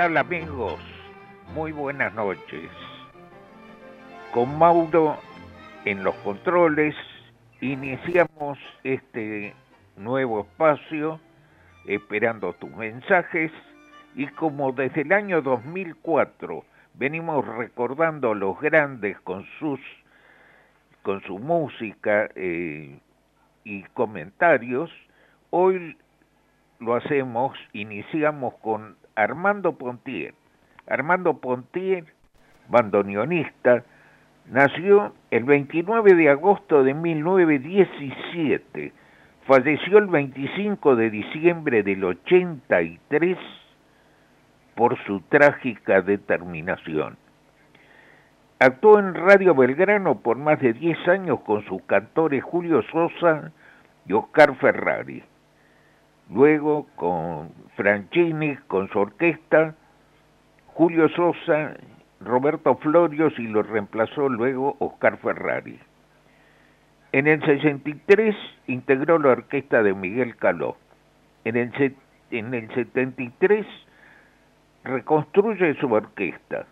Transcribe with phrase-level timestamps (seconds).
[0.00, 0.80] Tal amigos?
[1.54, 2.70] Muy buenas noches.
[4.32, 5.18] Con Mauro
[5.84, 6.94] en los controles
[7.60, 9.54] iniciamos este
[9.98, 11.20] nuevo espacio
[11.84, 13.52] esperando tus mensajes
[14.16, 19.80] y como desde el año 2004 venimos recordando a los grandes con sus
[21.02, 22.98] con su música eh,
[23.64, 24.90] y comentarios,
[25.50, 25.98] hoy
[26.78, 30.32] lo hacemos, iniciamos con Armando Pontier.
[30.86, 32.06] Armando Pontier,
[32.68, 33.84] bandoneonista,
[34.46, 38.94] nació el 29 de agosto de 1917,
[39.46, 43.36] falleció el 25 de diciembre del 83
[44.74, 47.18] por su trágica determinación.
[48.58, 53.52] Actuó en Radio Belgrano por más de 10 años con sus cantores Julio Sosa
[54.06, 55.22] y Oscar Ferrari.
[56.30, 59.74] Luego con Franchini, con su orquesta,
[60.74, 61.74] Julio Sosa,
[62.20, 65.80] Roberto Florios y lo reemplazó luego Oscar Ferrari.
[67.12, 68.36] En el 63
[68.68, 70.76] integró la orquesta de Miguel Caló.
[71.44, 71.96] En el,
[72.30, 73.66] en el 73
[74.84, 76.66] reconstruye su orquesta.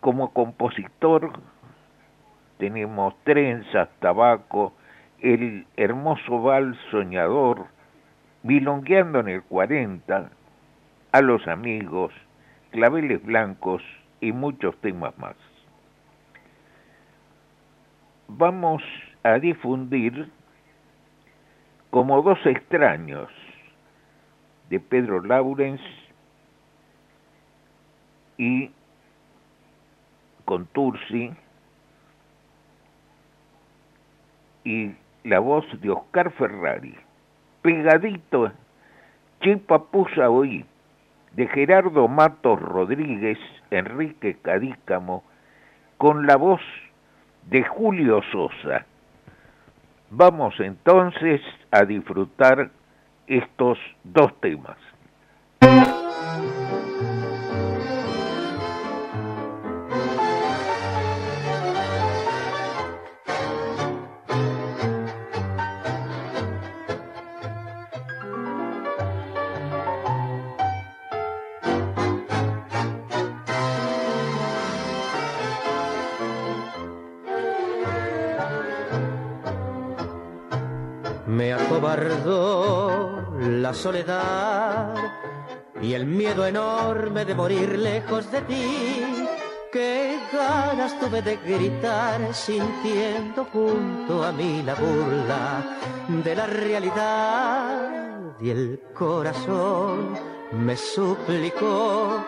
[0.00, 1.32] Como compositor
[2.58, 4.74] tenemos Trenzas, Tabaco,
[5.24, 7.66] el hermoso vals soñador,
[8.42, 10.30] milongueando en el 40,
[11.12, 12.12] a los amigos,
[12.72, 13.82] claveles blancos
[14.20, 15.34] y muchos temas más.
[18.28, 18.82] Vamos
[19.22, 20.30] a difundir
[21.88, 23.30] como dos extraños
[24.68, 25.80] de Pedro Laurens
[28.36, 28.70] y
[30.44, 31.32] Contursi
[34.64, 36.94] y la voz de Oscar Ferrari.
[37.62, 38.52] Pegadito,
[39.40, 40.64] Chipa Pusa Oí,
[41.32, 43.38] de Gerardo Matos Rodríguez,
[43.70, 45.24] Enrique Cadícamo,
[45.96, 46.60] con la voz
[47.46, 48.86] de Julio Sosa.
[50.10, 51.40] Vamos entonces
[51.70, 52.70] a disfrutar
[53.26, 54.76] estos dos temas.
[83.74, 84.94] Soledad
[85.82, 89.04] y el miedo enorme de morir lejos de ti.
[89.72, 98.04] Qué ganas tuve de gritar sintiendo junto a mí la burla de la realidad
[98.40, 100.16] y el corazón
[100.52, 102.24] me suplicó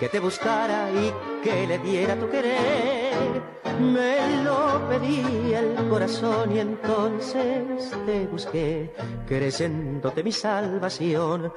[0.00, 3.63] que te buscara y que le diera tu querer.
[3.80, 8.94] Me lo pedí el corazón y entonces te busqué,
[9.26, 11.52] creyéndote mi salvación.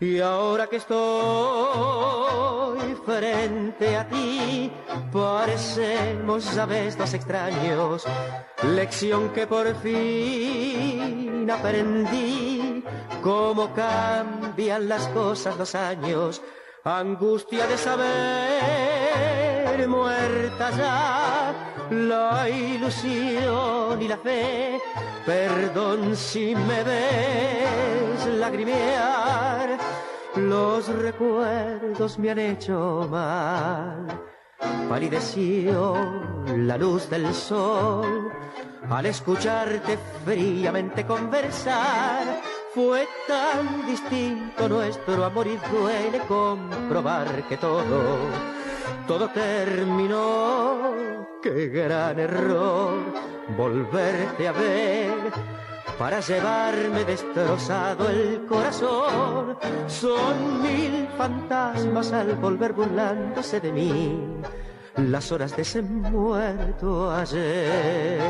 [0.00, 0.96] Y ahora que estoy
[3.06, 4.70] frente a ti,
[5.12, 8.04] parecemos, sabes, dos extraños.
[8.74, 12.82] Lección que por fin aprendí,
[13.22, 16.42] cómo cambian las cosas los años
[16.84, 18.02] angustia de saber
[19.88, 24.80] muerta ya la ilusión y la fe.
[25.26, 29.78] Perdón si me ves lagrimear,
[30.36, 34.06] los recuerdos me han hecho mal.
[34.88, 35.94] Palideció
[36.56, 38.32] la luz del sol
[38.90, 42.42] al escucharte fríamente conversar
[42.74, 48.18] fue tan distinto nuestro amor y duele comprobar que todo,
[49.06, 51.28] todo terminó.
[51.42, 52.94] Qué gran error
[53.56, 55.32] volverte a ver
[55.98, 59.56] para llevarme destrozado el corazón.
[59.86, 64.42] Son mil fantasmas al volver burlándose de mí
[64.96, 68.20] las horas de ese muerto ayer.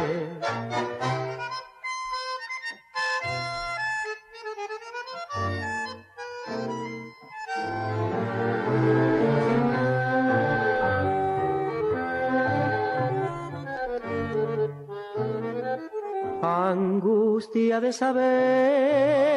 [16.42, 19.32] Angustia de saber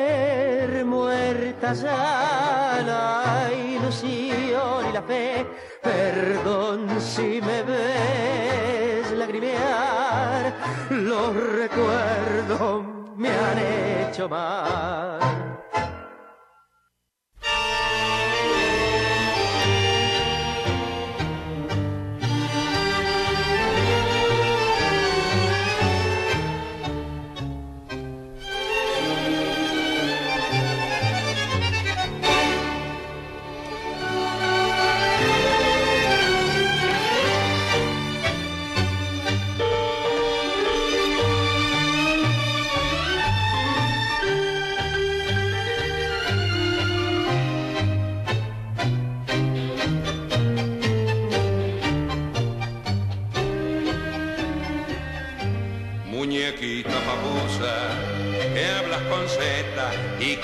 [0.85, 5.45] muerta ya la ilusión y la fe.
[5.83, 10.53] Perdón si me ves lagrimear,
[10.89, 12.83] los recuerdos
[13.17, 15.34] me han hecho mal.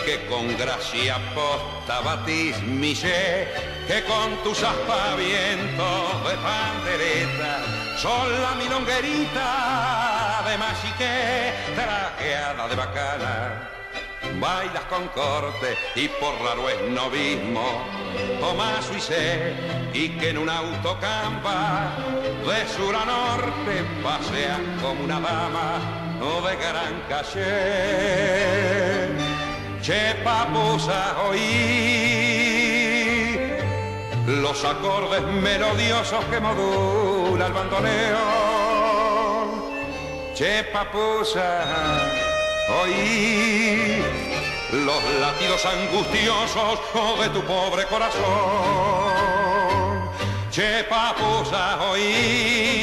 [0.05, 7.59] Que con gracia posta batís mi que con tus aspavientos de pandereta
[7.97, 13.69] son la milonguerita de machique trajeada de bacana
[14.39, 17.83] bailas con corte y por raro es novismo,
[18.39, 19.53] Tomás sé
[19.93, 21.91] y que en un autocampa
[22.45, 27.51] de sur a norte pasean como una dama o de gran calle
[29.81, 32.41] che papusa oí
[34.27, 38.21] los acordes melodiosos que modula el bandoneón.
[40.35, 41.65] Che papusa
[42.81, 44.03] oí
[44.71, 46.79] los latidos angustiosos
[47.19, 48.21] de tu pobre corazón.
[50.51, 52.80] Che papusa oí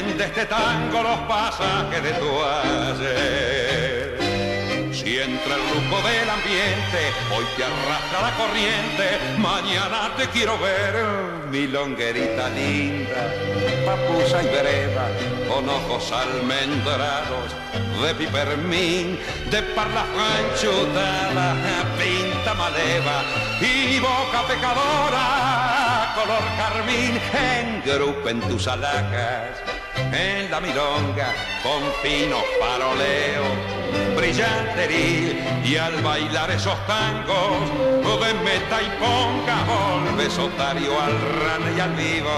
[0.00, 4.16] de este tango los pasajes de tu ayer
[5.04, 10.94] y entre el rumbo del ambiente hoy te arrastra la corriente, mañana te quiero ver,
[11.50, 13.34] mi longuerita linda,
[13.84, 15.08] papusa y vereda,
[15.48, 17.52] con ojos almendrados
[18.02, 19.18] de pipermín,
[19.50, 20.06] de parla
[20.38, 21.56] anchutada,
[21.98, 23.22] pinta maleva
[23.60, 27.20] y boca pecadora, color carmín,
[28.30, 29.60] en tus alhajas
[30.12, 33.44] en la milonga con fino paroleo,
[34.16, 37.70] brillanteril y al bailar esos tangos
[38.20, 42.30] de meta y ponga volves otario al ran y al vivo.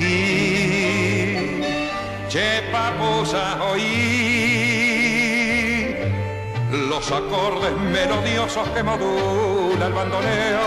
[0.00, 1.60] Y
[2.28, 4.92] che papusa oí
[6.88, 10.62] los acordes melodiosos que modula el bandoneón.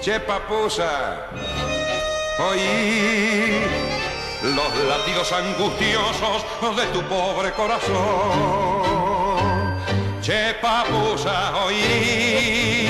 [0.00, 1.28] Che papusa
[2.48, 3.64] oí
[4.42, 6.44] los latidos angustiosos
[6.76, 9.00] de tu pobre corazón.
[10.22, 12.80] Che papusa oí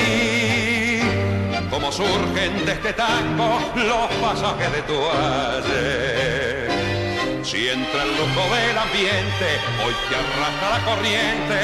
[1.71, 6.71] como surgen de este tango los pasajes de tu ayer.
[7.45, 11.57] Si entra el lujo del ambiente, hoy te arrastra la corriente,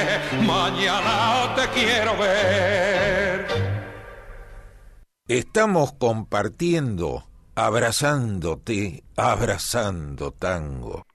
[0.45, 3.47] mañana te quiero ver.
[5.29, 7.25] Estamos compartiendo
[7.57, 11.07] abrazándote, abrazando tango.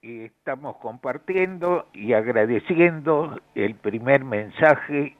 [0.00, 5.14] Estamos compartiendo y agradeciendo el primer mensaje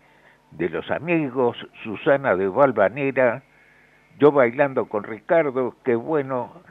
[0.50, 3.42] de los amigos, Susana de Valvanera,
[4.18, 6.62] yo bailando con Ricardo, qué bueno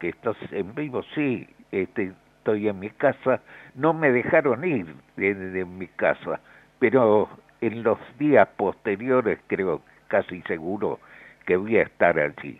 [0.00, 3.42] que estás en vivo, sí, este, estoy en mi casa,
[3.74, 6.40] no me dejaron ir de, de mi casa,
[6.78, 7.28] pero
[7.60, 11.00] en los días posteriores creo casi seguro
[11.46, 12.58] que voy a estar allí.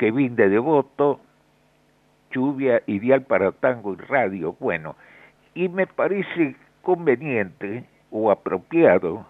[0.00, 1.20] Kevin de Devoto,
[2.30, 4.56] lluvia ideal para tango y radio.
[4.58, 4.96] Bueno,
[5.52, 9.26] y me parece conveniente o apropiado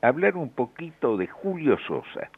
[0.00, 2.30] hablar un poquito de Julio Sosa.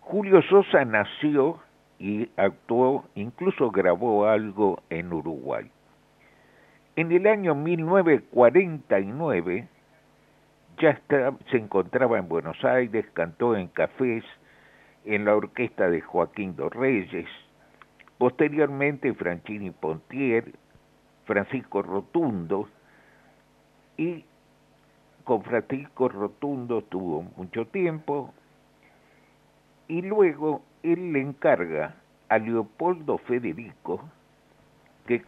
[0.00, 1.60] Julio Sosa nació
[1.98, 5.70] y actuó, incluso grabó algo en Uruguay.
[6.96, 9.68] En el año 1949
[10.78, 10.98] ya
[11.50, 14.24] se encontraba en Buenos Aires, cantó en cafés,
[15.04, 17.28] en la orquesta de Joaquín dos Reyes,
[18.18, 20.52] posteriormente Franchini Pontier,
[21.24, 22.68] Francisco Rotundo,
[23.96, 24.24] y
[25.24, 28.32] con Francisco Rotundo tuvo mucho tiempo,
[29.88, 31.96] y luego él le encarga
[32.28, 34.08] a Leopoldo Federico
[35.06, 35.22] que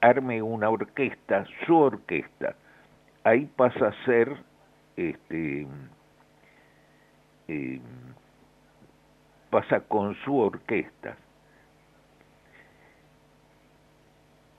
[0.00, 2.54] arme una orquesta, su orquesta.
[3.24, 4.36] Ahí pasa a ser
[4.96, 5.66] este,
[7.48, 7.80] eh,
[9.54, 11.16] pasa con su orquesta.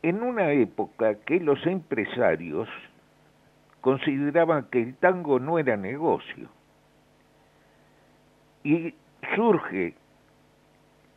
[0.06, 2.70] en una época que los empresarios
[3.82, 6.48] consideraban que el tango no era negocio.
[8.64, 8.94] Y
[9.36, 9.96] surge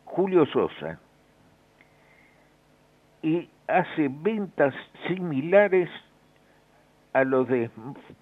[0.07, 0.99] Julio Sosa
[3.21, 4.75] y hace ventas
[5.07, 5.91] similares
[7.13, 7.71] a los de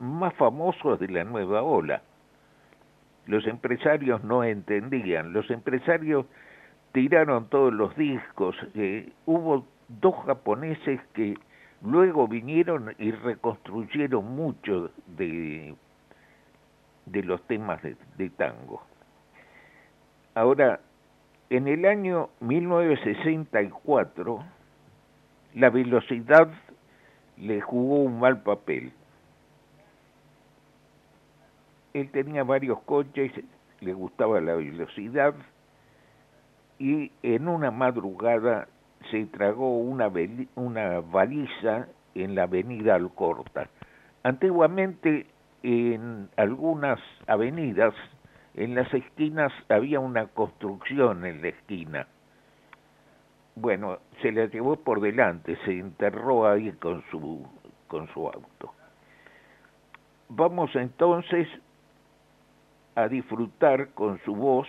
[0.01, 2.03] más famosos de la nueva ola.
[3.27, 6.27] Los empresarios no entendían, los empresarios
[6.93, 11.37] tiraron todos los discos, eh, hubo dos japoneses que
[11.83, 15.75] luego vinieron y reconstruyeron mucho de,
[17.07, 18.83] los temas de tango.
[20.35, 20.81] Ahora,
[21.49, 24.45] en el año 1964,
[25.55, 26.51] la velocidad
[27.37, 28.93] le jugó un mal papel.
[31.97, 33.33] Él tenía varios coches,
[33.81, 35.35] le gustaba la velocidad
[36.79, 38.69] y en una madrugada
[39.11, 40.09] se tragó una,
[41.01, 43.71] baliza en la avenida Alcorta.
[44.25, 45.27] Antiguamente
[45.63, 47.95] en algunas avenidas,
[48.55, 52.07] en las esquinas había una construcción en la esquina
[53.57, 57.49] bueno, se la llevó por delante, se enterró ahí con su,
[57.89, 58.75] con su auto.
[60.29, 61.49] Vamos entonces
[62.97, 64.67] a disfrutar con su voz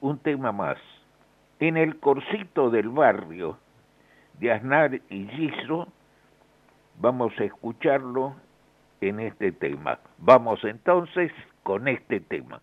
[0.00, 0.78] un tema más.
[1.60, 3.58] En el corcito del barrio
[4.38, 5.88] de Aznar y Giso,
[7.00, 8.34] vamos a escucharlo
[9.00, 9.98] en este tema.
[10.18, 11.32] Vamos entonces
[11.64, 12.62] con este tema.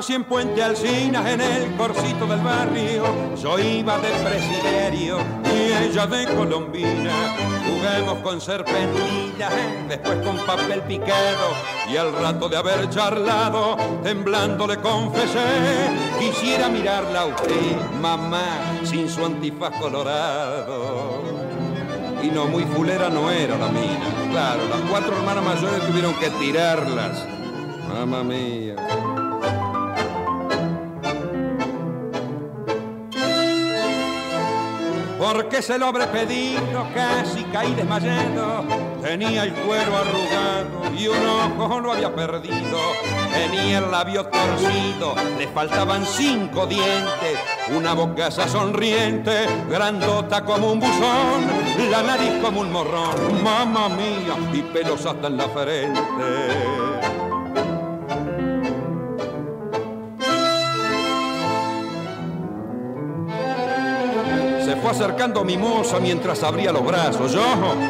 [0.00, 3.04] Conocí en Puente Alcinas, en el corcito del barrio.
[3.36, 7.12] Yo iba de presiderio y ella de colombina.
[7.66, 9.52] Juguemos con serpentinas,
[9.90, 11.52] después con papel picado.
[11.92, 15.90] Y al rato de haber charlado, temblando le confesé.
[16.18, 21.20] Quisiera mirarla a usted, mamá, sin su antifaz colorado.
[22.22, 24.30] Y no, muy fulera no era la mina.
[24.30, 27.22] Claro, las cuatro hermanas mayores tuvieron que tirarlas.
[27.86, 28.76] Mamma mía.
[35.20, 38.64] Porque se lo habré pedido, casi caí desmayado.
[39.02, 42.78] Tenía el cuero arrugado y un ojo lo había perdido.
[43.30, 47.38] Tenía el labio torcido, le faltaban cinco dientes.
[47.68, 54.62] Una bocaza sonriente, grandota como un buzón, la nariz como un morrón, mamá mía, y
[54.62, 56.89] pelos hasta en la frente.
[64.90, 67.32] Fue acercando mi moza mientras abría los brazos.
[67.32, 67.44] Yo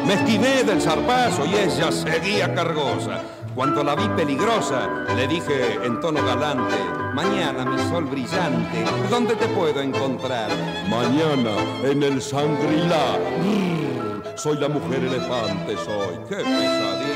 [0.05, 3.21] me esquivé del zarpazo y ella seguía cargosa.
[3.55, 6.77] Cuando la vi peligrosa, le dije en tono galante,
[7.13, 10.49] mañana mi sol brillante, ¿dónde te puedo encontrar?
[10.89, 11.51] Mañana
[11.83, 13.17] en el Sangrilá.
[14.35, 16.17] Soy la mujer elefante, soy.
[16.29, 17.10] ¡Qué pesadilla!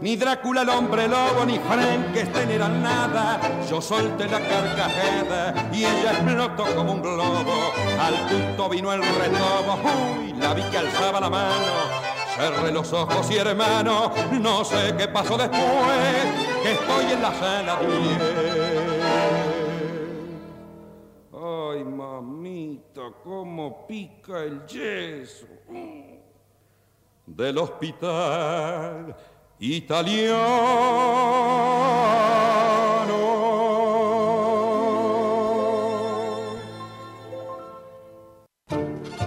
[0.00, 3.38] Ni Drácula el hombre lobo, ni Frankenstein eran nada.
[3.68, 7.72] Yo solté la carcajada y ella explotó como un globo.
[8.00, 9.78] Al punto vino el retobo,
[10.18, 12.10] uy, la vi que alzaba la mano.
[12.34, 15.60] Cerré los ojos y hermano, no sé qué pasó después,
[16.62, 18.20] que estoy en la sala 10.
[21.34, 25.46] Ay, mamita, cómo pica el yeso
[27.26, 29.14] del hospital
[29.60, 31.20] italiano.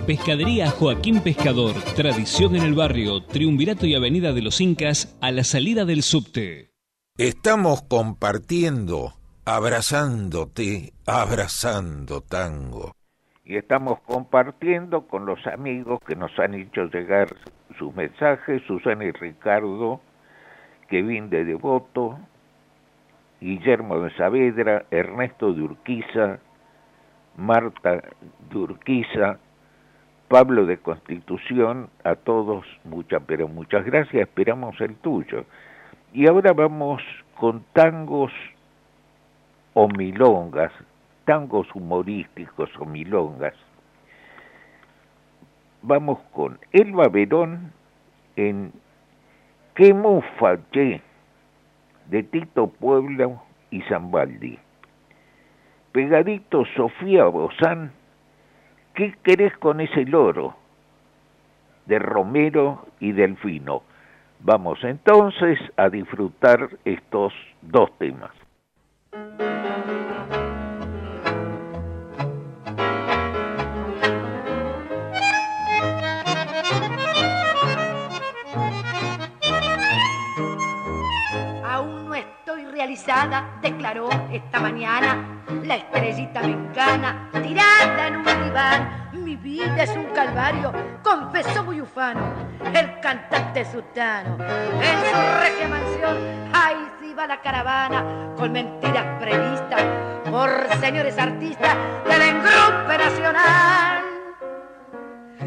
[0.06, 5.46] Pescadería Joaquín Pescador, tradición en el barrio, Triunvirato y Avenida de los Incas, a la
[5.46, 6.72] salida del subte.
[7.18, 9.14] Estamos compartiendo,
[9.46, 12.92] abrazándote, abrazando tango.
[13.46, 17.28] Y estamos compartiendo con los amigos que nos han hecho llegar
[17.78, 20.02] sus mensajes, Susana y Ricardo,
[20.94, 22.20] Kevin de Devoto,
[23.42, 26.38] Guillermo de Saavedra, Ernesto de Urquiza,
[27.36, 28.00] Marta
[28.52, 29.40] de Urquiza,
[30.28, 35.46] Pablo de Constitución, a todos muchas, pero muchas gracias, esperamos el tuyo.
[36.14, 37.02] Y ahora vamos
[37.40, 38.32] con tangos
[39.74, 40.72] o milongas,
[41.26, 43.56] tangos humorísticos o milongas.
[45.82, 47.72] Vamos con Elba Verón
[48.36, 48.72] en
[49.76, 50.60] ¡Qué mufa,
[52.10, 54.60] De Tito Puebla y Zambaldi.
[55.92, 57.92] Pegadito Sofía Bozán
[58.94, 60.56] ¿Qué querés con ese loro?
[61.88, 63.82] De Romero y Delfino.
[64.42, 68.43] Vamos entonces a disfrutar estos dos temas.
[83.62, 89.10] Declaró esta mañana la estrellita mexicana, tirada en un diván.
[89.12, 90.72] Mi vida es un calvario,
[91.04, 92.34] confesó muy ufano
[92.74, 94.38] el cantante sultano.
[94.40, 96.18] En su regia mansión,
[96.54, 99.84] ahí se va la caravana con mentiras previstas
[100.32, 101.76] por señores artistas
[102.08, 104.04] del engrupe nacional.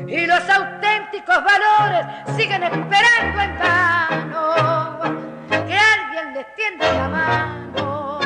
[0.06, 5.25] Y los auténticos valores siguen esperando en vano
[6.16, 8.20] alguien les tienda la mano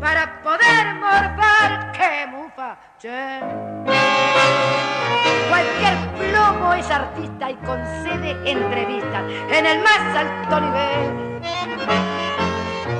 [0.00, 3.40] para poder morfar que mufa, che.
[5.48, 11.40] Cualquier plomo es artista y concede entrevistas en el más alto nivel.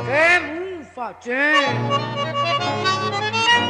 [0.06, 1.52] ¡Qué mufa, che!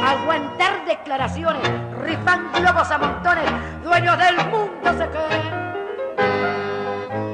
[0.05, 1.63] Aguantar declaraciones,
[2.01, 3.45] rifan globos a montones,
[3.83, 5.67] dueños del mundo se creen.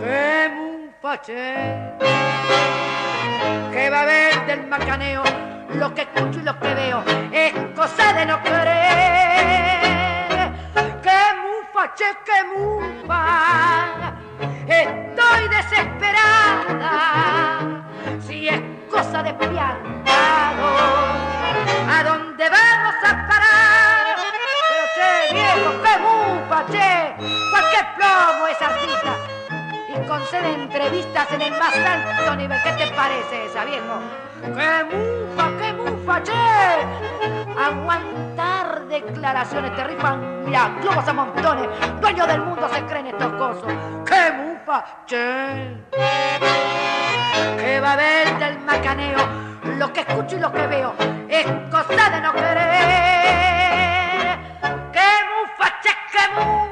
[0.01, 0.62] ¡Qué mufa,
[1.21, 1.35] che!
[3.71, 5.23] ¿Qué va a haber del macaneo?
[5.75, 8.63] Lo que escucho y lo que veo es cosa de no creer.
[11.01, 14.13] ¡Qué mufa, che, qué mufa!
[14.65, 16.91] Estoy desesperada.
[18.25, 20.67] Si es cosa de piantado,
[21.91, 24.15] ¿a dónde vamos a parar?
[24.69, 26.91] Pero che, viejo, qué mufa, che.
[27.51, 29.13] Cualquier plomo es artista
[30.07, 32.61] concede entrevistas en el más alto nivel.
[32.63, 34.01] ¿Qué te parece esa, viejo?
[34.41, 36.33] ¡Qué mufa, qué mufa, che!
[37.57, 41.69] Aguantar declaraciones te rifan, mira, globos a montones,
[42.01, 43.73] dueño del mundo se creen estos cosas.
[44.05, 45.77] ¡Qué mufa, che!
[47.57, 49.19] ¿Qué va a haber del macaneo?
[49.77, 50.93] Lo que escucho y lo que veo
[51.29, 52.63] es cosa de no querer.
[54.91, 56.63] ¡Qué mufa, che, qué mufa!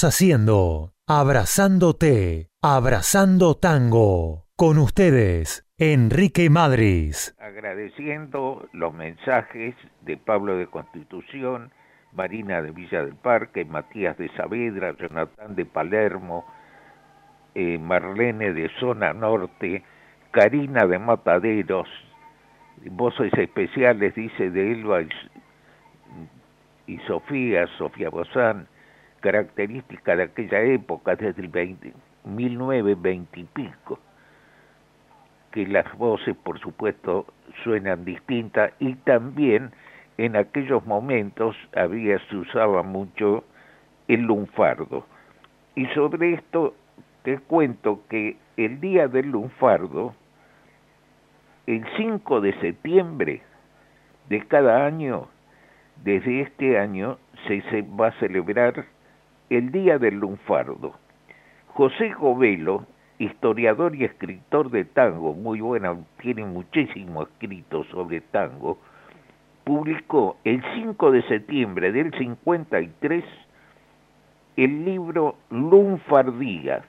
[0.00, 4.46] Haciendo Abrazándote Abrazando Tango.
[4.56, 7.36] Con ustedes, Enrique Madris.
[7.38, 11.70] Agradeciendo los mensajes de Pablo de Constitución,
[12.12, 16.46] Marina de Villa del Parque, Matías de Saavedra, Jonathan de Palermo,
[17.54, 19.84] eh, Marlene de Zona Norte,
[20.30, 21.88] Karina de Mataderos,
[22.90, 25.08] voces especiales, dice de Elba y,
[26.86, 28.68] y Sofía, Sofía Bozán,
[29.22, 33.98] característica de aquella época, desde el 20, 1920 y pico,
[35.52, 37.26] que las voces, por supuesto,
[37.62, 39.70] suenan distintas y también
[40.18, 43.44] en aquellos momentos había se usaba mucho
[44.08, 45.06] el lunfardo.
[45.74, 46.74] Y sobre esto
[47.22, 50.14] te cuento que el día del lunfardo,
[51.66, 53.42] el 5 de septiembre
[54.28, 55.28] de cada año,
[56.02, 58.84] desde este año, se, se va a celebrar
[59.56, 60.94] el Día del Lunfardo.
[61.68, 62.86] José Govelo,
[63.18, 68.78] historiador y escritor de tango, muy bueno, tiene muchísimo escrito sobre tango,
[69.64, 73.24] publicó el 5 de septiembre del 53
[74.56, 76.82] el libro Lunfardía,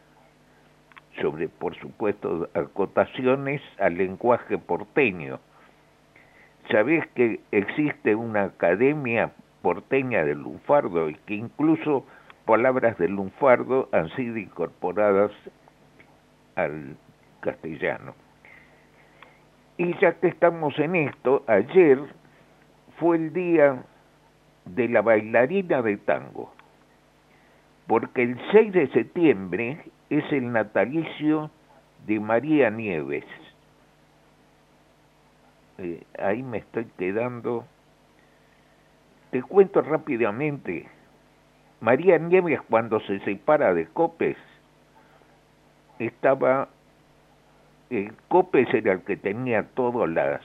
[1.22, 5.40] sobre, por supuesto, acotaciones al lenguaje porteño.
[6.72, 12.06] Sabés que existe una academia porteña del lunfardo y que incluso
[12.46, 15.32] palabras del lunfardo han sido incorporadas
[16.56, 16.96] al
[17.40, 18.16] castellano.
[19.78, 22.00] Y ya que estamos en esto, ayer
[23.00, 23.84] fue el día
[24.66, 26.54] de la bailarina de tango,
[27.88, 31.50] porque el 6 de septiembre es el natalicio
[32.06, 33.26] de María Nieves.
[35.80, 37.66] Eh, ahí me estoy quedando.
[39.32, 40.88] Te cuento rápidamente
[41.84, 44.38] María Nieves cuando se separa de Copes
[46.00, 46.70] estaba
[47.90, 50.40] el Copes era el que tenía todas las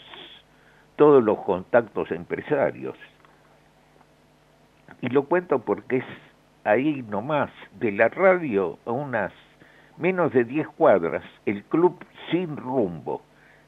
[0.96, 2.96] todos los contactos empresarios.
[5.00, 6.04] Y lo cuento porque es
[6.64, 9.32] ahí nomás de la radio a unas
[9.96, 13.22] menos de 10 cuadras el club sin rumbo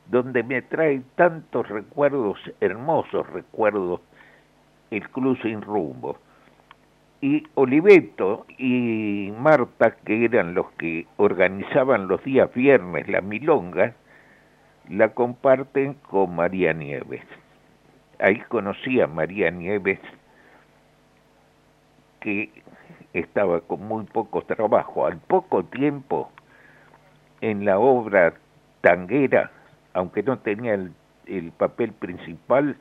[0.09, 4.01] donde me trae tantos recuerdos hermosos recuerdos
[4.91, 6.19] el club sin rumbo
[7.21, 13.95] y Oliveto y Marta, que eran los que organizaban los días viernes la milonga,
[14.89, 17.23] la comparten con María Nieves.
[18.19, 20.01] Ahí conocí a María Nieves,
[22.21, 22.51] que
[23.13, 25.07] estaba con muy poco trabajo.
[25.07, 26.31] Al poco tiempo,
[27.43, 28.35] en la obra
[28.81, 29.51] tanguera,
[29.93, 30.93] aunque no tenía el,
[31.27, 32.77] el papel principal,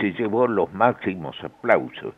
[0.00, 2.14] se llevó los máximos aplausos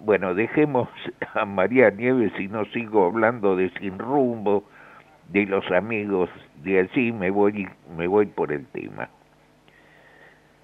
[0.00, 0.88] bueno, dejemos
[1.34, 4.64] a María Nieves y no sigo hablando de sin rumbo,
[5.28, 6.28] de los amigos
[6.62, 9.08] de allí, me voy, me voy por el tema.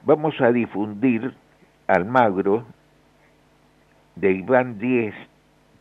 [0.05, 1.35] Vamos a difundir
[1.87, 2.67] Almagro
[4.17, 5.15] de Iván Díez,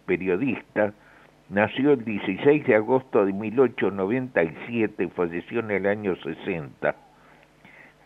[0.05, 0.93] periodista,
[1.49, 6.95] nació el 16 de agosto de 1897, falleció en el año 60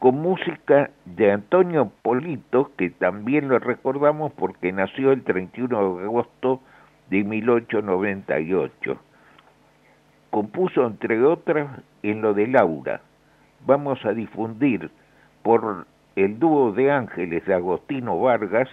[0.03, 6.59] con música de Antonio Polito, que también lo recordamos porque nació el 31 de agosto
[7.09, 8.97] de 1898.
[10.29, 11.69] Compuso, entre otras,
[12.01, 12.99] en lo de Laura.
[13.65, 14.91] Vamos a difundir
[15.41, 15.87] por
[16.17, 18.67] el dúo de ángeles de Agostino Vargas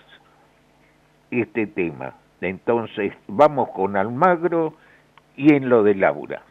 [1.30, 2.14] este tema.
[2.40, 4.74] Entonces, vamos con Almagro
[5.36, 6.42] y en lo de Laura.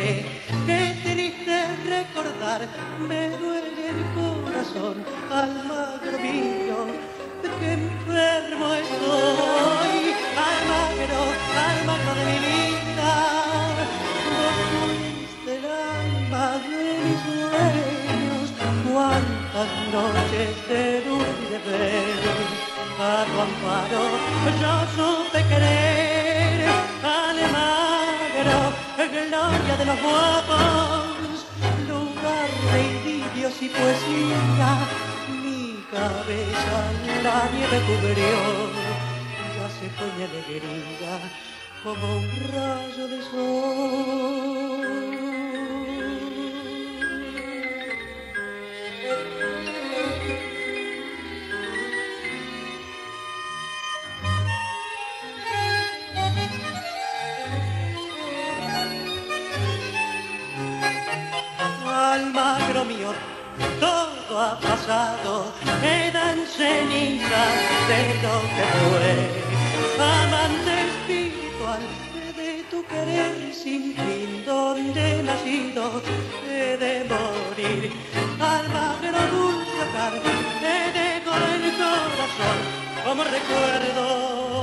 [0.00, 0.24] Lloré.
[0.66, 1.56] Qué triste
[1.88, 2.60] recordar,
[3.08, 6.86] me duele el corazón, almagro mío,
[7.60, 10.14] que enfermo estoy,
[10.48, 11.20] almagro,
[11.68, 13.12] almagro de mi vida.
[14.30, 18.46] No fuiste el alma de mis sueños,
[18.92, 22.22] cuando tantas noches de luz y de ver,
[22.98, 24.02] a tu amparo
[24.60, 26.58] yo supe querer,
[27.02, 27.89] Alemagro,
[29.10, 31.46] gloria de los guapos,
[31.88, 34.40] lugar de idilios y poesía,
[35.42, 36.78] mi cabeza
[37.22, 38.40] la nieve cubrió,
[39.56, 41.14] ya se fue mi alegría
[41.82, 45.29] como un rayo de sol.
[62.20, 63.10] Almagro mío,
[63.80, 67.54] todo ha pasado, quedan cenizas
[67.88, 69.14] de lo que fue.
[69.98, 71.82] Amante espiritual
[72.36, 75.84] de tu querer sin fin, donde nacido
[76.46, 77.82] he de morir.
[78.38, 82.58] Almagro dulce carne, te dejo el corazón
[83.02, 84.60] como recuerdo.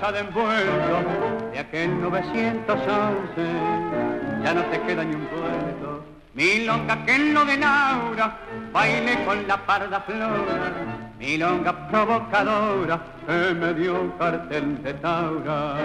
[0.00, 3.16] Pasado envuelto, de aquel 911,
[4.44, 6.04] ya no te queda ni un puerto.
[6.34, 8.36] Milonga que en lo de Laura,
[8.72, 10.72] baile con la parda flora,
[11.18, 15.76] milonga provocadora, que me dio un cartel de Taura.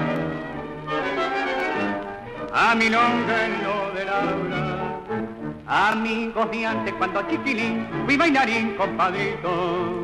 [2.53, 10.00] A milonga en lo de Laura, amigos de antes cuando chiquilín, fui bailarín compadrito.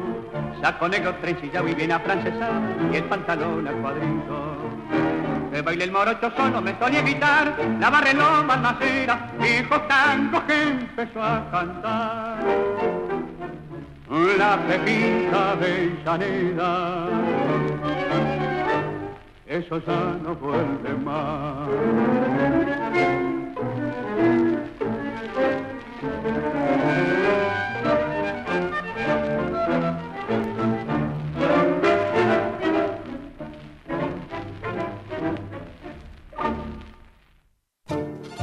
[0.61, 4.57] Saco negro trencillado y bien afrancesado y el pantalón al cuadrito.
[5.51, 11.23] Que baile el morocho solo me solía evitar, la barreló balmacera, viejo tango que empezó
[11.23, 12.37] a cantar.
[14.37, 17.07] La pepita de Llaneda,
[19.47, 21.69] eso ya no vuelve más.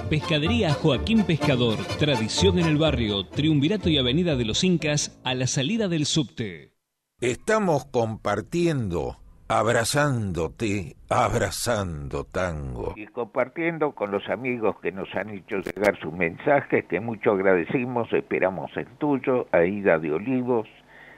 [0.09, 5.47] Pescadería Joaquín Pescador, tradición en el barrio, Triunvirato y Avenida de los Incas, a la
[5.47, 6.73] salida del subte.
[7.21, 9.17] Estamos compartiendo,
[9.49, 12.93] abrazándote, abrazando tango.
[12.97, 18.13] y compartiendo con los amigos que nos han hecho llegar sus mensajes, que mucho agradecimos,
[18.13, 20.69] esperamos el tuyo, Aida de Olivos,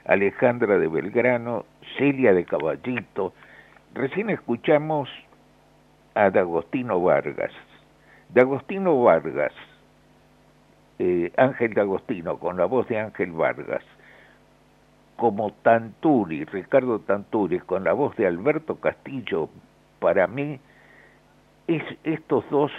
[0.04, 1.64] Alejandra de Belgrano,
[1.98, 3.34] Celia de Caballito.
[3.94, 5.08] Recién escuchamos
[6.14, 7.52] a D'Agostino Vargas.
[8.28, 9.52] D'Agostino Vargas,
[10.98, 13.84] eh, Ángel D'Agostino, con la voz de Ángel Vargas,
[15.16, 19.48] como Tanturi, Ricardo Tanturi, con la voz de Alberto Castillo,
[19.98, 20.60] para mí,
[21.66, 22.70] es estos dos,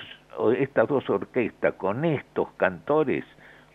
[0.57, 3.25] estas dos orquestas, con estos cantores,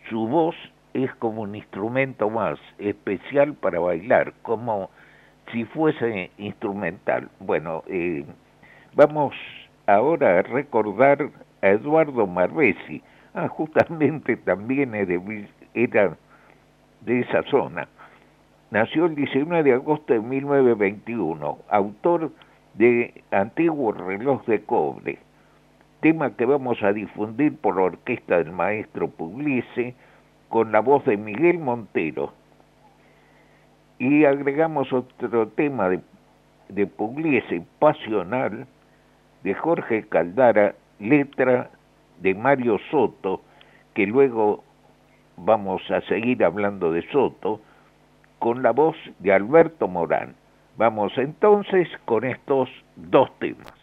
[0.09, 0.55] su voz
[0.95, 4.91] es como un instrumento más especial para bailar, como
[5.51, 7.29] si fuese instrumental.
[7.41, 8.25] Bueno, eh,
[8.95, 9.35] vamos
[9.87, 11.31] ahora a recordar
[11.63, 13.03] a Eduardo Marbesi.
[13.35, 16.19] Ah, justamente también era de, era
[17.01, 17.89] de esa zona.
[18.71, 22.31] Nació el 19 de agosto de 1921, autor
[22.75, 25.19] de Antiguo Reloj de Cobre,
[26.01, 29.95] tema que vamos a difundir por la orquesta del maestro Pugliese
[30.49, 32.33] con la voz de Miguel Montero.
[33.99, 36.01] Y agregamos otro tema de,
[36.69, 38.67] de Pugliese, Pasional,
[39.43, 41.71] de Jorge Caldara, letra
[42.21, 43.43] de Mario Soto,
[43.95, 44.65] que luego
[45.37, 47.61] vamos a seguir hablando de Soto,
[48.39, 50.35] con la voz de Alberto Morán.
[50.77, 53.82] Vamos entonces con estos dos temas.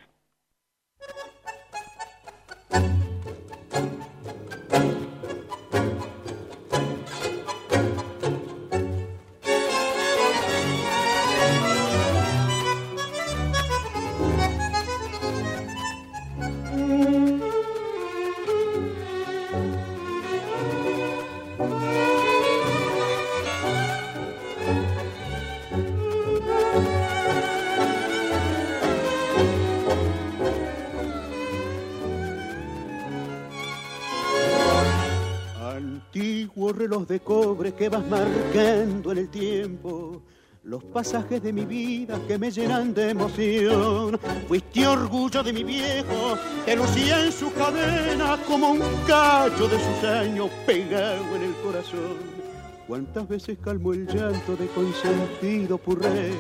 [37.90, 40.22] Vas marcando en el tiempo
[40.64, 44.20] los pasajes de mi vida que me llenan de emoción.
[44.48, 50.04] Fuiste orgullo de mi viejo, que lucía en su cadena como un cacho de sus
[50.04, 52.40] años pegado en el corazón.
[52.88, 56.36] Cuántas veces calmó el llanto de consentido purrete.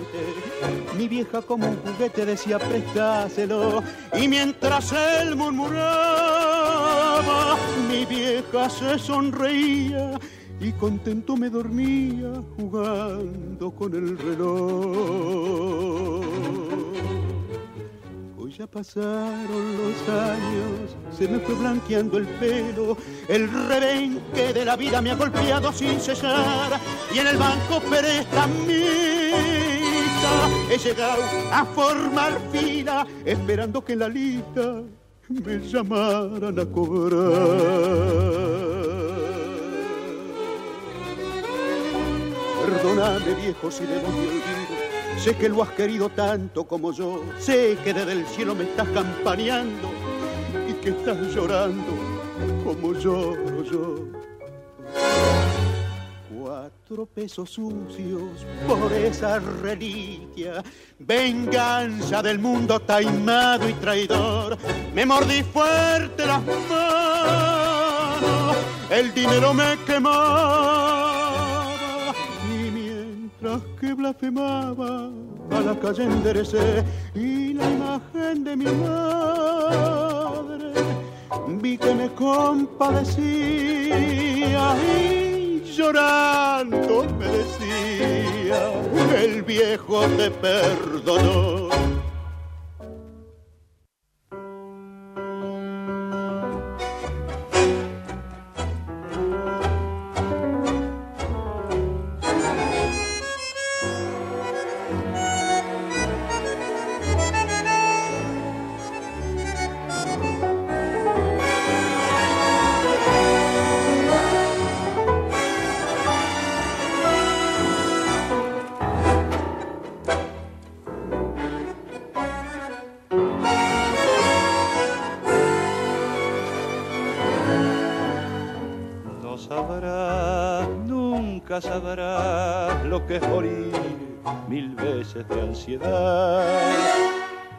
[0.98, 3.84] Mi vieja como un juguete decía prestáselo.
[4.20, 5.86] Y mientras él murmuraba,
[7.88, 10.20] mi vieja se sonreía
[10.62, 16.26] y contento me dormía jugando con el reloj.
[18.38, 24.76] Hoy ya pasaron los años, se me fue blanqueando el pelo, el rebenque de la
[24.76, 26.80] vida me ha golpeado sin cesar
[27.13, 28.60] y en el banco prestamista
[30.69, 34.84] he llegado a formar fila esperando que la lista
[35.30, 38.69] me llamaran a cobrar.
[43.00, 44.76] Perdóname viejo si debo mi olvido.
[45.24, 47.24] Sé que lo has querido tanto como yo.
[47.40, 49.90] Sé que desde el cielo me estás campaneando
[50.68, 51.94] y que estás llorando
[52.66, 53.96] como lloro yo.
[56.30, 60.62] Cuatro pesos sucios por esa reliquia.
[61.00, 64.58] Venganza del mundo taimado y traidor.
[64.94, 68.58] Me mordí fuerte las manos.
[68.90, 71.09] El dinero me quemaba y
[73.41, 75.10] mientras que blasfemaba
[75.52, 76.84] a la calle enderecé
[77.15, 80.73] y la imagen de mi madre
[81.62, 88.73] vi que me compadecía y llorando me decía
[89.17, 91.69] el viejo te perdonó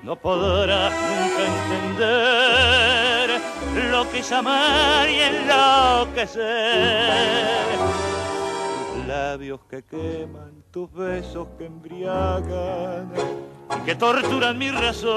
[0.02, 1.44] No podrás nunca
[1.76, 3.40] entender
[3.90, 6.40] lo que es amar y enloquecer.
[8.94, 13.12] Tus labios que queman, tus besos que embriagan
[13.77, 15.10] y que torturan mi razón.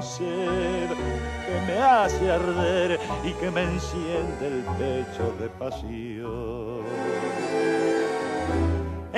[0.00, 7.07] Sed que me hace arder y que me enciende el pecho de pasión.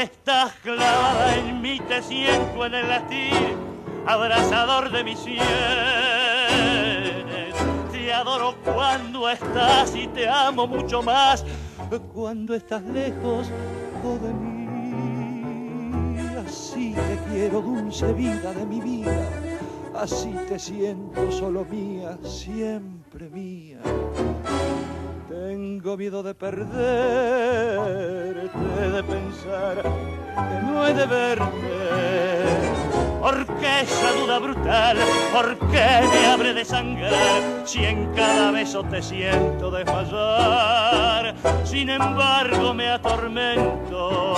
[0.01, 3.55] Estás clavada en mí, te siento en el latir,
[4.07, 5.45] abrazador de mis sienes.
[7.93, 11.45] Te adoro cuando estás y te amo mucho más
[12.15, 16.17] cuando estás lejos de mí.
[16.47, 19.29] Así te quiero, dulce vida de mi vida.
[19.95, 23.81] Así te siento solo mía, siempre mía.
[25.31, 26.69] Tengo miedo de perderte,
[28.91, 31.47] de pensar que no he de verte.
[33.21, 34.97] Porque esa duda brutal,
[35.33, 41.37] ¿por qué me abre de sangrar si en cada beso te siento desmayar?
[41.63, 44.35] Sin embargo me atormento,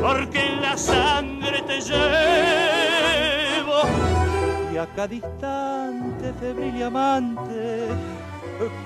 [0.00, 2.02] porque en la sangre te llevo
[4.72, 7.88] y a cada instante febril y amante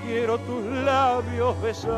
[0.03, 1.89] quiero tus labios besar.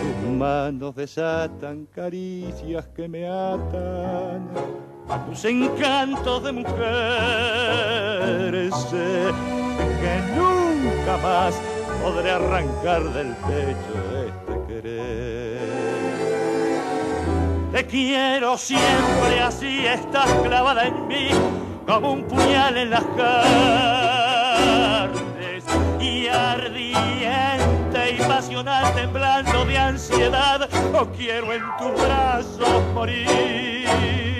[0.00, 4.48] Tus manos desatan caricias que me atan
[5.08, 6.72] a tus encantos de mujer.
[8.90, 9.32] Sé
[10.00, 11.54] que nunca más
[12.02, 13.94] podré arrancar del pecho
[14.26, 15.62] este querer.
[17.72, 21.28] Te quiero siempre así, estás clavada en mí
[21.86, 24.44] como un puñal en las carnes
[26.00, 34.31] y ardiente y pasional temblando de ansiedad, o quiero en tus brazos morir.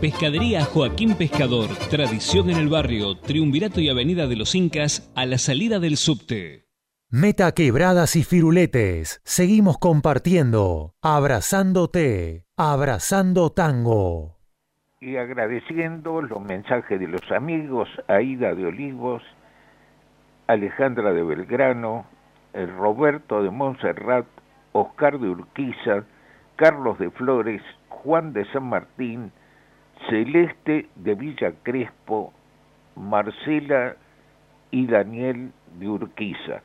[0.00, 5.38] Pescadería Joaquín Pescador, tradición en el barrio, Triunvirato y Avenida de los Incas, a la
[5.38, 6.66] salida del subte.
[7.10, 9.20] Meta quebradas y firuletes.
[9.24, 10.94] Seguimos compartiendo.
[11.02, 12.44] Abrazándote.
[12.56, 14.36] Abrazando tango.
[15.00, 19.22] Y agradeciendo los mensajes de los amigos Aida de Olivos,
[20.46, 22.06] Alejandra de Belgrano,
[22.52, 24.26] el Roberto de Montserrat,
[24.70, 26.04] Oscar de Urquiza,
[26.54, 29.32] Carlos de Flores, Juan de San Martín,
[30.08, 32.32] Celeste de Villa Crespo,
[32.96, 33.96] Marcela
[34.70, 36.62] y Daniel de Urquiza.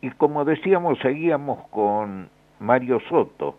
[0.00, 3.56] Y como decíamos, seguíamos con Mario Soto,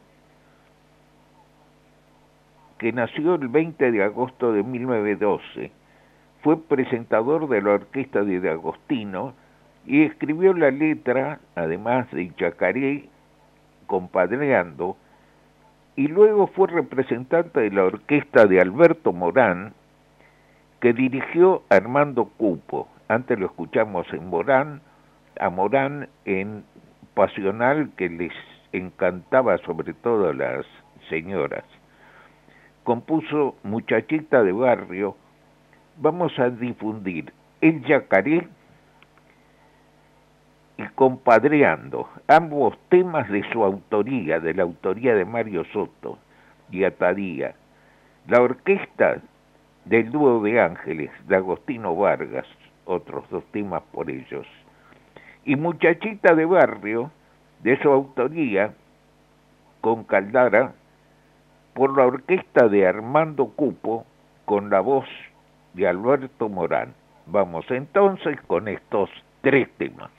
[2.77, 5.71] que nació el 20 de agosto de 1912.
[6.41, 9.33] Fue presentador de la orquesta de, Agostino
[9.85, 13.07] y escribió la letra, además de Chacaré,
[13.87, 14.97] compadreando,
[15.95, 19.73] y luego fue representante de la orquesta de Alberto Morán,
[20.79, 22.87] que dirigió Armando Cupo.
[23.07, 24.81] Antes lo escuchamos en Morán,
[25.39, 26.63] a Morán en
[27.13, 28.33] Pasional, que les
[28.71, 30.65] encantaba sobre todo a las
[31.09, 31.63] señoras.
[32.83, 35.15] Compuso Muchachita de Barrio.
[35.97, 37.31] Vamos a difundir
[37.61, 38.47] El Yacaré
[40.95, 46.19] Compadreando, ambos temas de su autoría, de la autoría de Mario Soto
[46.69, 47.55] y Atadía.
[48.27, 49.17] La orquesta
[49.85, 52.45] del dúo de Ángeles, de Agostino Vargas,
[52.85, 54.45] otros dos temas por ellos.
[55.45, 57.11] Y Muchachita de Barrio,
[57.63, 58.73] de su autoría,
[59.81, 60.73] con Caldara,
[61.73, 64.05] por la orquesta de Armando Cupo,
[64.45, 65.07] con la voz
[65.73, 66.93] de Alberto Morán.
[67.25, 69.09] Vamos entonces con estos
[69.41, 70.11] tres temas.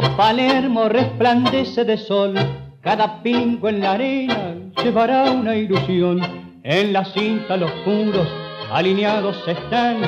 [0.00, 2.34] Palermo resplandece de sol,
[2.80, 6.20] cada pingo en la arena llevará una ilusión.
[6.62, 8.26] En la cinta los puros
[8.72, 9.98] alineados están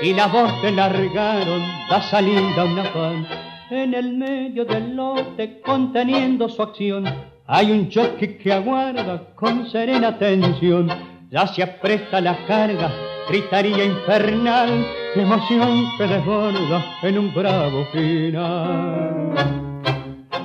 [0.00, 3.26] y la voz que largaron da salida a un afán.
[3.70, 7.04] En el medio del lote, conteniendo su acción,
[7.46, 10.88] hay un jockey que aguarda con serena atención.
[11.30, 12.92] Ya se apresta la carga,
[13.28, 19.34] gritaría infernal, emoción que desborda en un bravo final.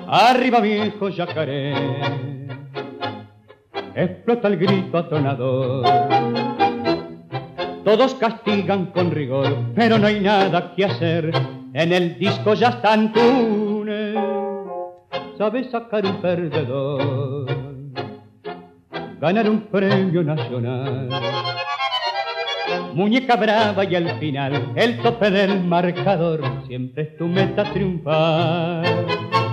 [0.07, 1.73] Arriba viejo yacaré,
[3.95, 5.85] explota el grito atonador.
[7.83, 11.31] Todos castigan con rigor, pero no hay nada que hacer.
[11.73, 14.15] En el disco ya están tunes,
[15.37, 17.45] sabe sacar un perdedor,
[19.19, 21.09] ganar un premio nacional.
[22.93, 29.46] Muñeca brava y al final el tope del marcador siempre es tu meta triunfar.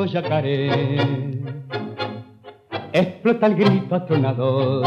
[0.00, 1.38] Viejo yacaré.
[2.92, 4.84] Explota el grito atronador.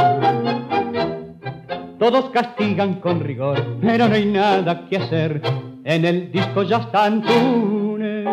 [1.99, 5.41] Todos castigan con rigor, pero no hay nada que hacer.
[5.85, 8.27] En el disco ya están Túnez,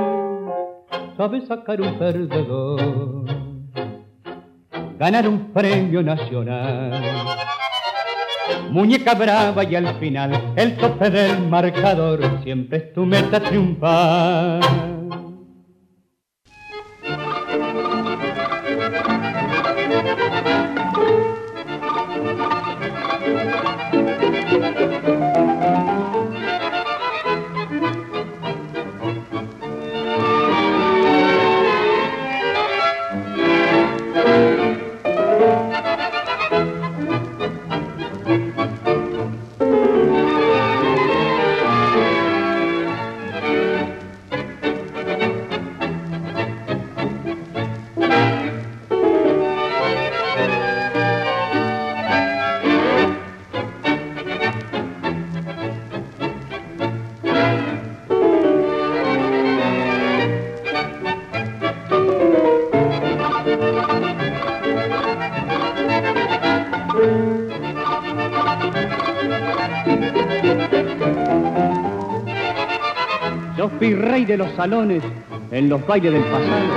[1.17, 3.25] sabe sacar un perdedor.
[4.99, 7.03] Ganar un premio nacional.
[8.71, 14.61] Muñeca brava y al final el tope del marcador siempre es tu meta triunfar.
[18.93, 19.07] Thank
[23.95, 24.00] you.
[74.41, 75.03] Los salones
[75.51, 76.71] en los bailes del pasado.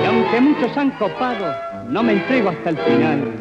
[0.00, 1.52] Y aunque muchos han copado,
[1.88, 3.32] no me entrego hasta el final.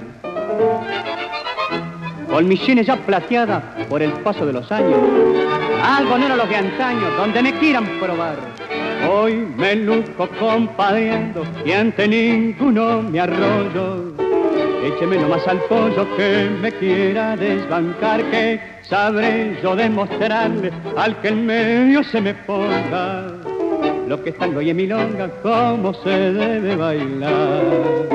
[2.28, 4.98] Con mis sienes ya plateadas por el paso de los años.
[5.84, 8.38] Algo no era lo de antaño, donde me quieran probar.
[9.08, 14.16] Hoy me luzco compadriendo y ante ninguno me arroyo.
[14.84, 21.46] Écheme nomás al pollo que me quiera desbancar, que sabré yo demostrarle al que en
[21.46, 23.41] medio se me ponga
[24.08, 28.11] lo que es tango y en milonga, cómo se debe bailar.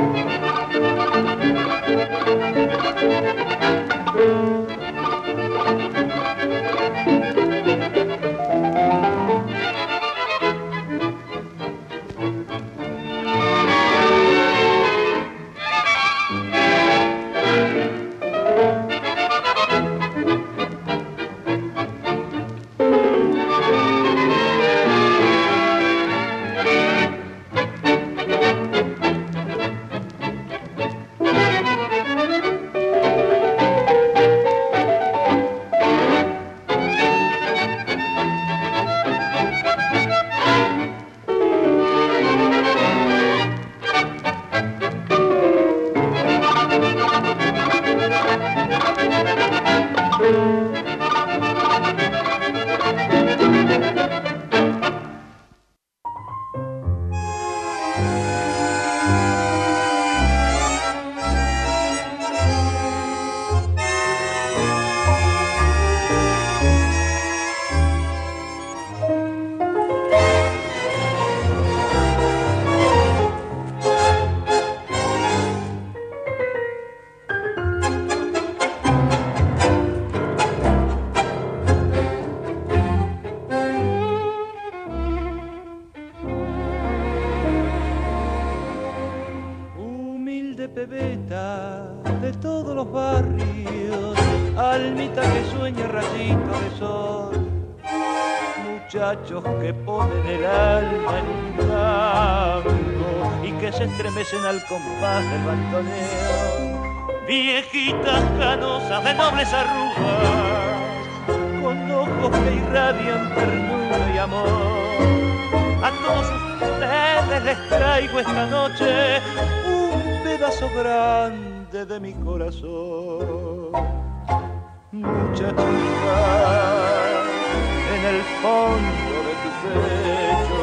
[127.95, 130.63] En el fondo de tu pecho,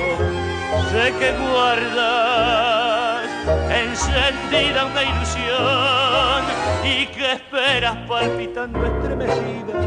[0.92, 3.24] sé que guardas
[3.72, 6.42] encendida una ilusión
[6.84, 9.80] y que esperas palpitando estremecida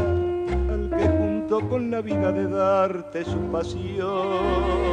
[0.71, 4.87] al que junto con la vida de darte su pasión.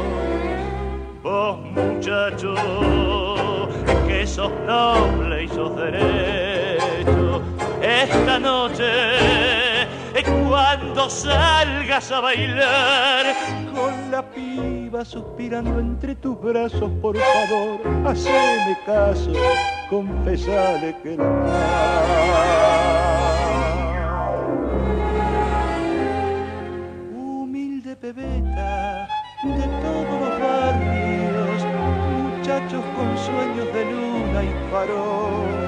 [1.23, 2.53] Vos muchacho,
[4.07, 7.41] que sos noble y sos derecho,
[7.81, 9.64] esta noche
[10.47, 13.25] cuando salgas a bailar
[13.73, 19.31] con la piba suspirando entre tus brazos, por favor, haceme caso,
[19.89, 21.23] confesale que no.
[27.13, 29.07] Humilde pebeta
[29.43, 31.65] de todos los barrios,
[32.37, 35.64] muchachos con sueños de luna y farol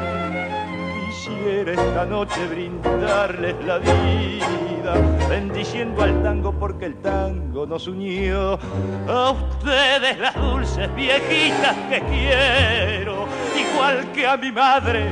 [1.47, 4.93] esta noche brindarles la vida,
[5.29, 8.59] bendiciendo al tango porque el tango nos unió.
[9.07, 13.27] A ustedes las dulces viejitas que quiero,
[13.57, 15.05] igual que a mi madre,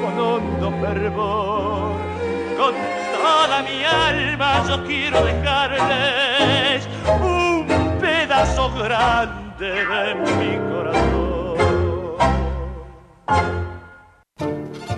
[0.00, 1.98] con hondo fervor.
[2.56, 2.74] Con
[3.12, 6.88] toda mi alma yo quiero dejarles
[7.20, 7.66] un
[8.00, 11.20] pedazo grande de mi corazón.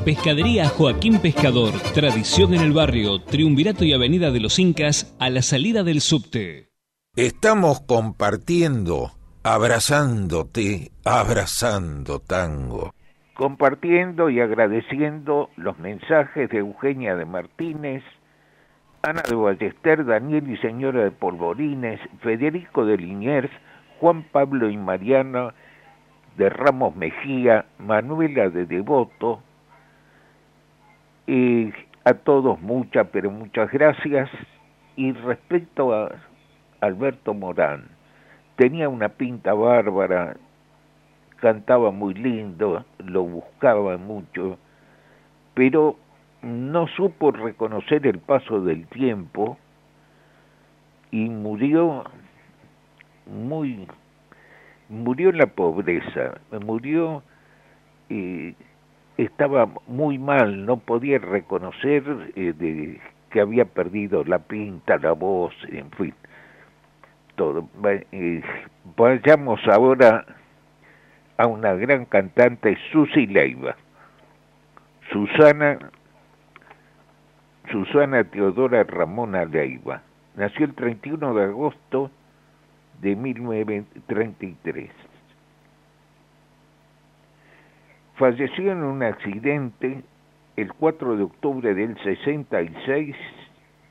[0.04, 5.42] Pescadería Joaquín Pescador, tradición en el barrio, Triunvirato y Avenida de los Incas, a la
[5.42, 6.70] salida del subte.
[7.14, 9.12] Estamos compartiendo,
[9.44, 12.92] abrazándote, abrazando tango.
[13.34, 18.02] Compartiendo y agradeciendo los mensajes de Eugenia de Martínez,
[19.02, 23.50] Ana de Ballester, Daniel y Señora de Polvorines, Federico de Liniers,
[24.00, 25.54] Juan Pablo y Mariana
[26.36, 29.42] de Ramos Mejía, Manuela de Devoto,
[31.26, 31.72] y
[32.04, 34.30] a todos muchas, pero muchas gracias.
[34.96, 36.12] Y respecto a
[36.80, 37.88] Alberto Morán,
[38.56, 40.36] tenía una pinta bárbara,
[41.36, 44.58] cantaba muy lindo, lo buscaba mucho,
[45.54, 45.96] pero
[46.42, 49.56] no supo reconocer el paso del tiempo
[51.10, 52.04] y murió
[53.26, 53.86] muy
[54.88, 57.22] murió en la pobreza, murió
[58.10, 58.54] eh,
[59.16, 62.02] estaba muy mal, no podía reconocer
[62.34, 63.00] eh, de,
[63.30, 66.14] que había perdido la pinta, la voz, en fin,
[67.36, 67.68] todo.
[68.96, 70.24] Vayamos ahora
[71.36, 73.76] a una gran cantante, Susi Leiva.
[75.10, 75.78] Susana,
[77.70, 80.02] Susana Teodora Ramona Leiva.
[80.36, 82.10] Nació el 31 de agosto
[83.02, 84.90] de 1933
[88.22, 90.04] Falleció en un accidente
[90.54, 93.16] el 4 de octubre del 66,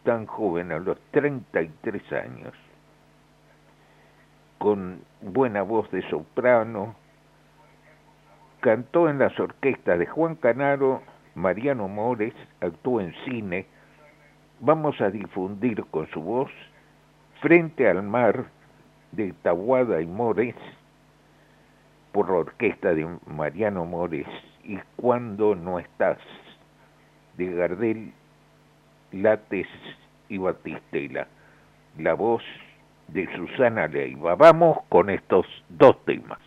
[0.06, 2.54] tan joven, a los 33 años,
[4.58, 6.96] con buena voz de soprano,
[8.62, 11.02] cantó en las orquestas de Juan Canaro,
[11.36, 13.66] Mariano Mores, actuó en cine,
[14.62, 16.52] vamos a difundir con su voz
[17.42, 18.46] Frente al Mar
[19.12, 20.56] de Tahuada y Mores,
[22.12, 24.28] por la orquesta de Mariano Mores
[24.64, 26.18] y Cuando no estás
[27.38, 28.14] de Gardel,
[29.12, 29.68] Lates
[30.30, 31.28] y Batistela,
[31.98, 32.44] la voz
[33.08, 34.36] de Susana Leiva.
[34.36, 36.40] Vamos con estos dos temas.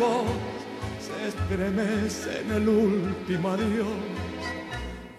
[0.00, 0.24] Voz
[0.98, 3.86] se estremece en el último adiós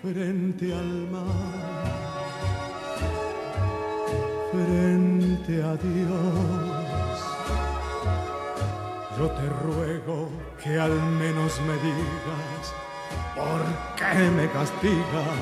[0.02, 1.92] frente al mar,
[4.52, 7.18] frente a Dios.
[9.20, 10.30] Yo te ruego
[10.64, 12.64] que al menos me digas
[13.36, 13.62] por
[13.98, 15.38] qué me castigas.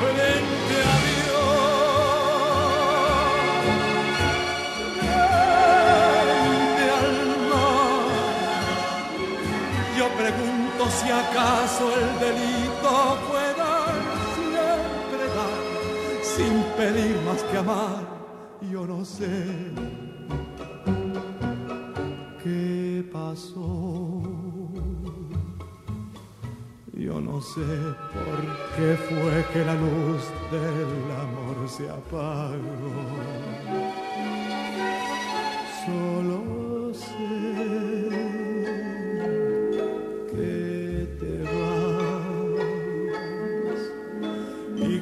[0.00, 1.13] Frente a Dios.
[10.90, 13.72] Si acaso el delito pueda
[14.36, 15.74] siempre dar
[16.22, 18.14] sin pedir más que amar.
[18.70, 19.72] Yo no sé
[22.42, 24.22] qué pasó.
[26.92, 27.66] Yo no sé
[28.14, 28.40] por
[28.76, 33.43] qué fue que la luz del amor se apagó.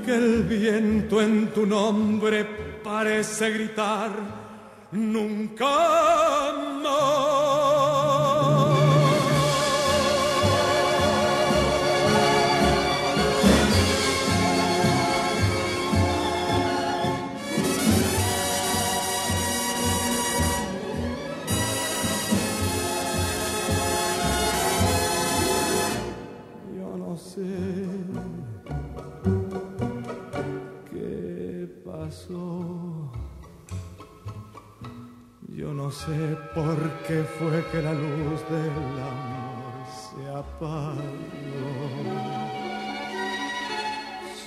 [0.05, 2.44] Que el viento en tu nombre
[2.82, 4.11] parece gritar
[4.92, 7.71] nunca más.
[35.91, 38.70] Sé por qué fue que la luz del
[39.12, 40.99] amor se apagó.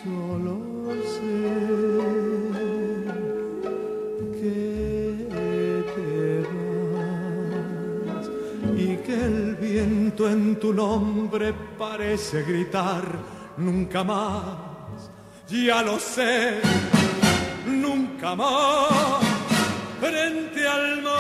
[0.04, 0.56] Solo
[1.14, 1.46] sé
[4.40, 4.54] que
[5.96, 6.08] te
[7.76, 8.28] vas
[8.78, 13.04] y que el viento en tu nombre parece gritar
[13.58, 15.10] nunca más.
[15.50, 16.62] Ya lo sé,
[17.66, 19.36] nunca más
[20.00, 21.15] frente al mar,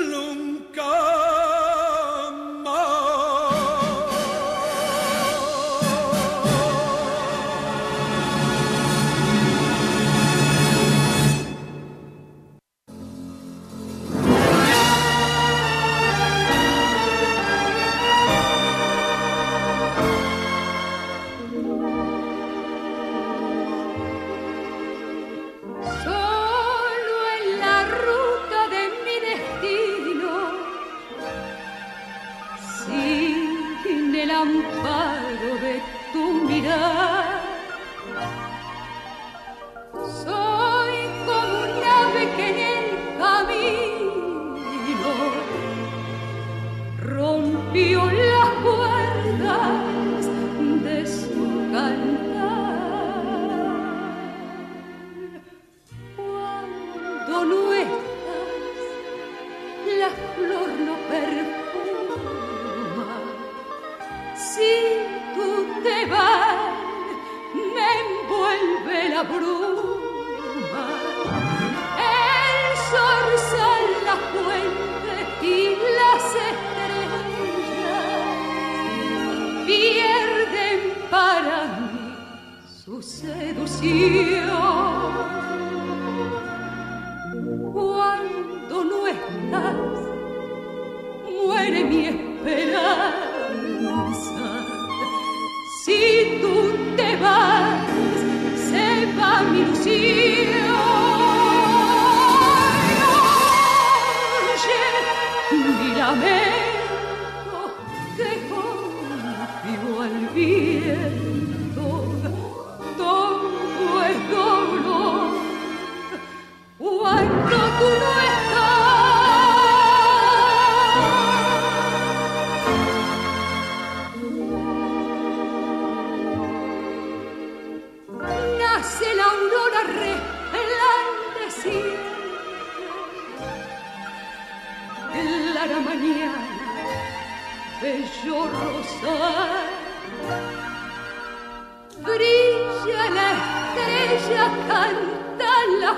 [0.00, 1.23] lunca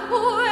[0.08, 0.45] nunca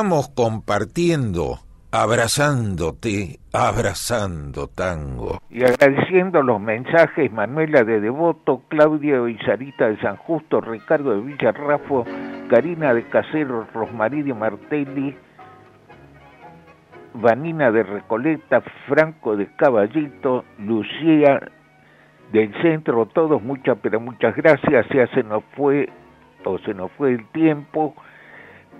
[0.00, 1.58] Estamos compartiendo,
[1.92, 5.42] abrazándote, abrazando tango.
[5.50, 11.20] Y agradeciendo los mensajes, Manuela de Devoto, Claudia y Sarita de San Justo, Ricardo de
[11.20, 12.06] Villarrafo,
[12.48, 15.14] Karina de Casero, Rosmarí de Martelli,
[17.12, 21.40] Vanina de Recoleta, Franco de Caballito, Lucía
[22.32, 25.90] del centro, todos muchas, pero muchas gracias, ya se nos fue
[26.46, 27.94] o se nos fue el tiempo.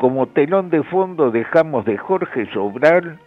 [0.01, 3.19] Como telón de fondo dejamos de Jorge Sobral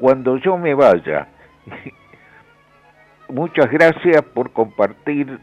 [0.00, 1.28] cuando yo me vaya.
[3.28, 5.38] Muchas gracias por compartir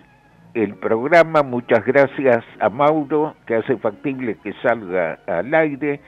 [0.53, 1.43] el programa.
[1.43, 6.01] Muchas gracias a Mauro, que hace factible que salga al aire.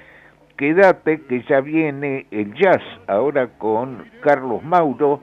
[0.58, 5.22] Quédate que ya viene el jazz ahora con Carlos Mauro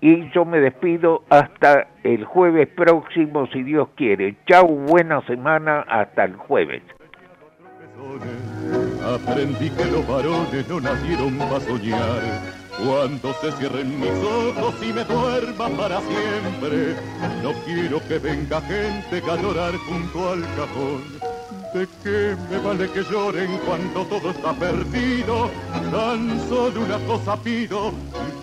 [0.00, 4.36] y yo me despido hasta el jueves próximo si Dios quiere.
[4.46, 6.84] Chau, buena semana, hasta el jueves.
[9.14, 12.60] Aprendí que los varones no nacieron para soñar.
[12.84, 16.94] Cuando se cierren mis ojos y me duerma para siempre,
[17.42, 21.02] no quiero que venga gente a llorar junto al cajón.
[21.74, 25.50] ¿De qué me vale que lloren cuando todo está perdido?
[25.90, 27.92] Tan solo una cosa pido,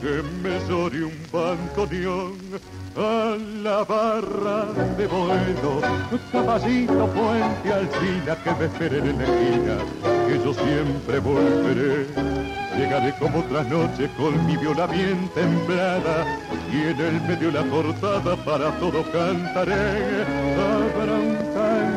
[0.02, 2.38] que me llore un bandoneón
[2.98, 4.66] a la barra
[4.98, 5.82] de Boedo,
[6.32, 9.78] caballito puente alcina que me esperen en la esquina,
[10.28, 12.08] que yo siempre volveré.
[12.78, 16.26] Llegaré como otras noches con mi viola bien temblada
[16.72, 20.26] y en el medio la cortada para todo cantaré.
[20.58, 21.97] Habrá un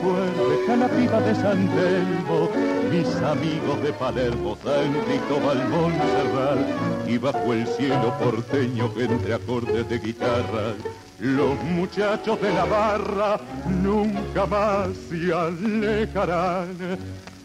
[0.00, 2.48] recuerde a la piba de San Telmo,
[2.90, 9.98] mis amigos de Palermo, San Cristóbal Montserrat y bajo el cielo porteño entre acordes de
[9.98, 10.74] guitarra
[11.20, 13.38] los muchachos de la barra
[13.82, 16.76] nunca más se alejarán.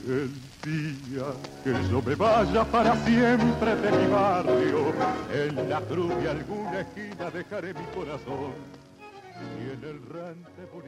[0.07, 0.31] El
[0.63, 1.25] día
[1.61, 4.93] que yo me vaya para siempre de mi barrio,
[5.33, 8.53] en la cruz de alguna esquina dejaré mi corazón.
[9.59, 10.85] Y en el rante por